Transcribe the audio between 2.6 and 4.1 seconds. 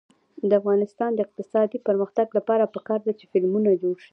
پکار ده چې فلمونه جوړ شي.